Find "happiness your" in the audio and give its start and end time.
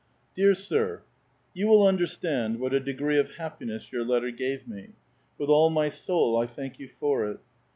3.35-4.03